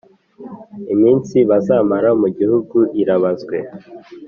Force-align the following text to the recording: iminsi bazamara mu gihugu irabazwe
iminsi 0.93 1.37
bazamara 1.49 2.09
mu 2.21 2.27
gihugu 2.37 2.77
irabazwe 3.01 3.57